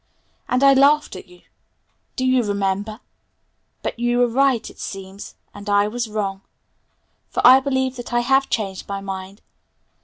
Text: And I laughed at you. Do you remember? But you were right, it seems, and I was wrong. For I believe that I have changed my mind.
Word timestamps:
And 0.49 0.63
I 0.63 0.73
laughed 0.73 1.15
at 1.15 1.27
you. 1.27 1.41
Do 2.15 2.25
you 2.25 2.41
remember? 2.43 3.01
But 3.83 3.99
you 3.99 4.17
were 4.17 4.27
right, 4.27 4.67
it 4.67 4.79
seems, 4.79 5.35
and 5.53 5.69
I 5.69 5.87
was 5.87 6.09
wrong. 6.09 6.41
For 7.29 7.45
I 7.45 7.59
believe 7.59 7.97
that 7.97 8.11
I 8.11 8.21
have 8.21 8.49
changed 8.49 8.87
my 8.87 8.99
mind. 8.99 9.43